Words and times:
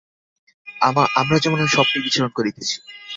আমরা 1.15 1.37
যেন 1.39 1.53
স্বপ্নে 1.65 1.99
বিচরণ 2.01 2.29
করিতেছি। 2.29 2.75